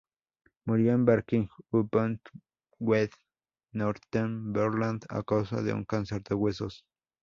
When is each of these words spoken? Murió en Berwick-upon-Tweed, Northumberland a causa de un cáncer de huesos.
Murió 0.65 0.93
en 0.93 1.05
Berwick-upon-Tweed, 1.05 3.11
Northumberland 3.73 5.05
a 5.09 5.21
causa 5.21 5.61
de 5.61 5.73
un 5.73 5.85
cáncer 5.85 6.23
de 6.23 6.33
huesos. 6.33 6.83